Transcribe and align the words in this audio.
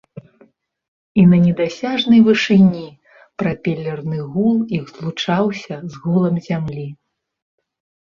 І 1.23 1.25
на 1.33 1.37
недасяжнай 1.43 2.23
вышыні 2.29 2.83
прапелерны 3.43 4.19
гул 4.33 4.55
іх 4.81 4.93
злучаўся 4.95 5.75
з 5.91 6.05
гулам 6.05 6.45
зямлі. 6.51 6.93